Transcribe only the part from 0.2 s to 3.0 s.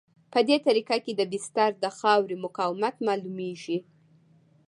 په دې طریقه کې د بستر د خاورې مقاومت